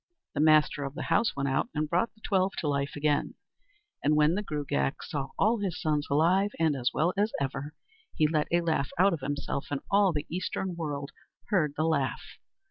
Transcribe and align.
The 0.33 0.39
master 0.41 0.83
of 0.83 0.95
the 0.95 1.03
house 1.13 1.35
went 1.35 1.47
out 1.47 1.69
and 1.75 1.87
brought 1.87 2.11
the 2.15 2.21
twelve 2.21 2.53
to 2.53 2.67
life 2.67 2.95
again; 2.95 3.35
and 4.03 4.15
when 4.15 4.33
the 4.33 4.41
Gruagach 4.41 5.03
saw 5.03 5.27
all 5.37 5.59
his 5.59 5.79
sons 5.79 6.07
alive 6.09 6.49
and 6.57 6.75
as 6.75 6.89
well 6.91 7.13
as 7.15 7.31
ever, 7.39 7.75
he 8.15 8.25
let 8.27 8.47
a 8.49 8.61
laugh 8.61 8.89
out 8.97 9.13
of 9.13 9.19
himself, 9.19 9.67
and 9.69 9.81
all 9.91 10.11
the 10.11 10.25
Eastern 10.27 10.75
world 10.75 11.11
heard 11.51 11.73
the 11.77 11.85
laugh. 11.85 12.23